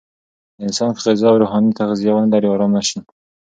[0.65, 2.97] انسان که غذا او روحاني تغذیه ونلري، آرام نه شي.